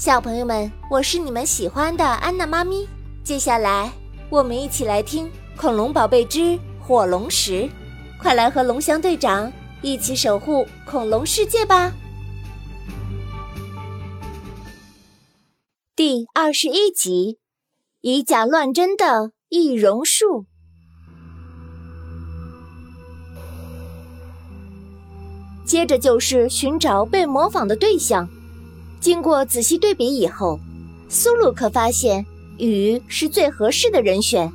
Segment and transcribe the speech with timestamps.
[0.00, 2.88] 小朋友们，我是你们喜欢的安娜妈咪。
[3.22, 3.92] 接下来，
[4.30, 5.26] 我们一起来听
[5.58, 7.64] 《恐龙宝贝之火龙石》，
[8.18, 9.52] 快来和龙翔队长
[9.82, 11.92] 一起守护恐龙世界吧！
[15.94, 17.38] 第二十一集：
[18.00, 20.46] 以假乱真的易容术。
[25.66, 28.26] 接着就是寻找被模仿的对象。
[29.00, 30.60] 经过仔细对比以后，
[31.08, 32.24] 苏鲁克发现
[32.58, 34.52] 雨是最合适的人选，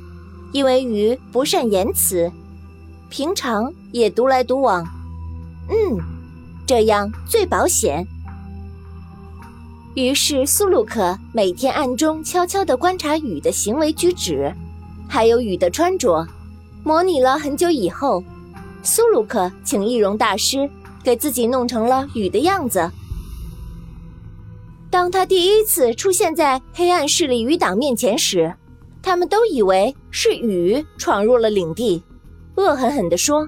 [0.52, 2.30] 因为雨不善言辞，
[3.10, 4.86] 平常也独来独往。
[5.68, 5.98] 嗯，
[6.66, 8.06] 这样最保险。
[9.94, 14.54] 于是苏鲁克每天暗中悄悄地观察雨的行为举止，
[15.08, 16.26] 还有雨的穿着，
[16.84, 18.22] 模拟了很久以后，
[18.82, 20.70] 苏鲁克请易容大师。
[21.02, 22.90] 给自己弄成了雨的样子。
[24.96, 28.56] 当他第一次出现在黑暗势力余党面前时，
[29.02, 32.02] 他们都以为是雨闯入了领地，
[32.54, 33.46] 恶狠狠地说：“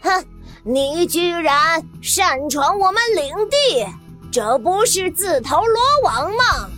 [0.00, 0.24] 哼，
[0.64, 3.86] 你居然擅闯我们领地，
[4.32, 6.70] 这不是自投罗网吗？”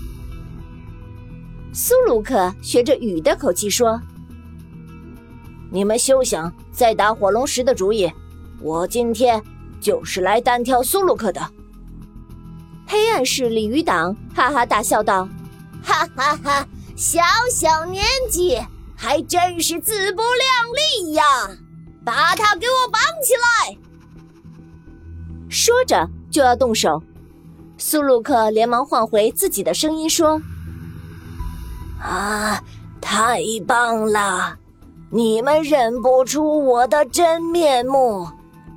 [1.73, 4.03] 苏鲁克学着雨的口气说
[5.71, 8.11] ：“你们休想再打火龙石的主意。”
[8.61, 9.41] 我今天
[9.81, 11.41] 就是来单挑苏鲁克的。
[12.91, 15.29] 黑暗势力余党哈哈大笑道
[15.81, 16.67] ：“哈哈哈，
[16.97, 18.61] 小小年纪
[18.97, 21.23] 还真是自不量力呀！
[22.05, 23.79] 把他给我绑起来！”
[25.49, 27.01] 说着就要动手，
[27.79, 30.43] 苏鲁克连忙换回自己的声音说
[32.03, 32.61] ：“啊，
[33.01, 34.59] 太棒了！
[35.13, 38.27] 你们认不出我的真面目。”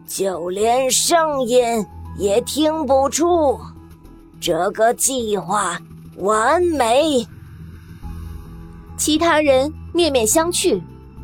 [0.06, 1.84] 就连声音
[2.18, 3.60] 也听不出，
[4.44, 5.80] 这个计划
[6.18, 7.26] 完美。
[8.98, 10.82] 其他人面面相觑，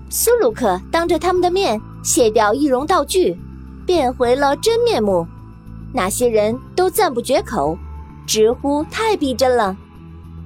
[0.09, 3.37] 苏鲁克当着他们的面卸掉易容道具，
[3.85, 5.27] 变回了真面目。
[5.91, 7.77] 那些人都赞不绝口，
[8.25, 9.75] 直呼太逼真了。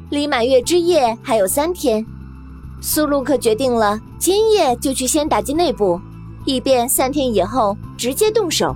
[0.09, 2.03] 离满月之夜还有三天，
[2.81, 6.01] 苏鲁克决定了，今夜就去先打击内部。
[6.45, 8.75] 以便三天以后直接动手。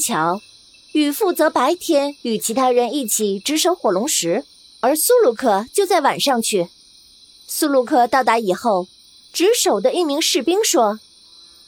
[0.00, 0.40] 巧，
[0.92, 4.44] 雨负责白天与其他人一起值守火龙石，
[4.80, 6.68] 而苏鲁克就在晚上去。
[7.46, 8.88] 苏鲁克到达以后，
[9.32, 10.98] 值守的一名士兵说：“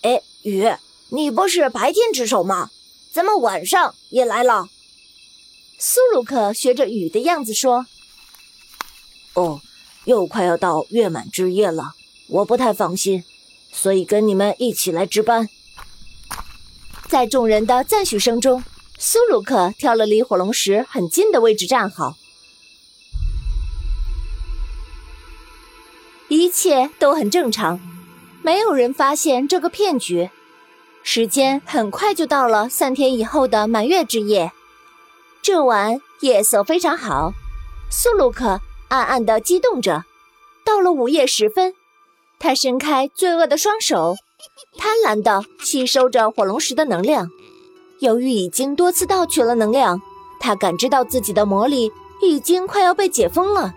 [0.00, 0.72] 哎，雨，
[1.10, 2.70] 你不是白天值守吗？
[3.12, 4.68] 怎么晚上也来了？”
[5.78, 7.86] 苏鲁克学着雨的样子说
[9.34, 9.60] ：“哦。”
[10.04, 11.92] 又快要到月满之夜了，
[12.26, 13.22] 我不太放心，
[13.72, 15.48] 所以跟你们一起来值班。
[17.12, 18.64] 在众人的赞许声中，
[18.96, 22.14] 苏鲁克挑了离火龙石很近的位置站好。
[26.28, 27.78] 一切都很正常，
[28.40, 30.30] 没有人发现这个骗局。
[31.02, 34.50] 时间很快就到了三天以后的满月之夜，
[35.42, 37.34] 这晚夜色非常好，
[37.90, 38.62] 苏鲁克。
[38.88, 40.04] 暗暗地激动着，
[40.64, 41.74] 到了午夜时分，
[42.38, 44.16] 他伸开罪恶的双手，
[44.78, 47.28] 贪婪地吸收着火龙石的能量。
[48.00, 50.00] 由于已经多次盗取了能量，
[50.40, 53.74] 他感知到自己的魔力已经快要被解封了。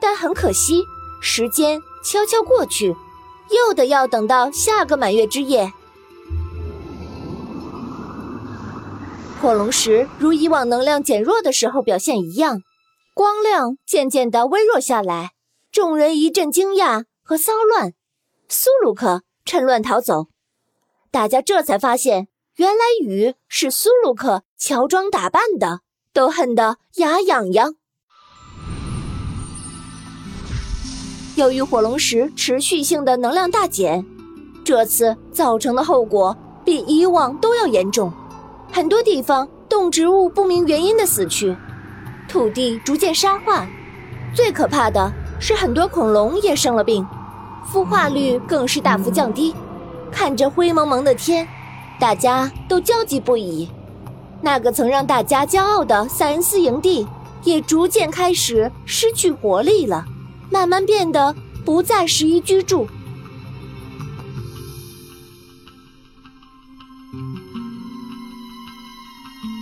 [0.00, 0.84] 但很可惜，
[1.20, 2.94] 时间悄悄过去，
[3.50, 5.72] 又得要等到下个满月之夜。
[9.40, 12.60] 火龙石如以往能量减弱的时候表现一样。
[13.14, 15.32] 光亮渐渐的微弱下来，
[15.72, 17.94] 众人一阵惊讶和骚乱。
[18.48, 20.26] 苏鲁克趁乱逃走，
[21.10, 25.80] 大家这才发现，原来雨是苏鲁克乔装打扮的，
[26.12, 27.76] 都恨得牙痒痒。
[31.36, 34.04] 由于火龙石持续性的能量大减，
[34.62, 38.12] 这次造成的后果比以往都要严重，
[38.70, 41.56] 很多地方动植物不明原因的死去。
[42.28, 43.66] 土地逐渐沙化，
[44.34, 47.06] 最可怕的是很多恐龙也生了病，
[47.72, 49.54] 孵化率更是大幅降低。
[50.10, 51.46] 看着灰蒙蒙的天，
[52.00, 53.68] 大家都焦急不已。
[54.40, 57.06] 那个曾让大家骄傲的塞恩斯营地，
[57.44, 60.04] 也逐渐开始失去活力了，
[60.50, 61.34] 慢慢变得
[61.64, 62.88] 不再适宜居住。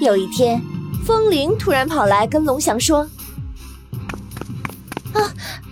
[0.00, 0.62] 有一天。
[1.05, 3.08] 风铃突然跑来跟龙翔说
[5.14, 5.23] ：“啊，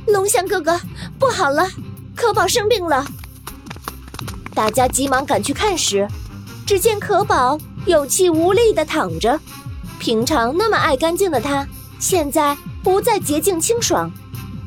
[0.06, 0.80] 龙翔哥哥，
[1.18, 1.66] 不好了，
[2.14, 3.04] 可宝生病了！”
[4.54, 6.08] 大家急忙赶去看时，
[6.66, 9.40] 只见可宝有气无力的躺着，
[9.98, 11.66] 平常那么爱干净的他，
[11.98, 14.10] 现在不再洁净清爽，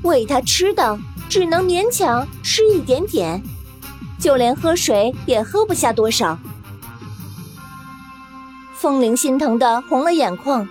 [0.04, 1.00] 喂他吃的
[1.30, 3.42] 只能勉强吃一点点，
[4.20, 6.38] 就连喝水也喝不下多少。
[8.74, 10.68] 风铃心疼的红了眼眶，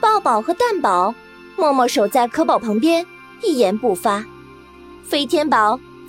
[0.00, 1.14] 抱宝和蛋宝
[1.56, 3.06] 默默守在可宝旁边，
[3.42, 4.24] 一言不发。
[5.04, 5.78] 飞天宝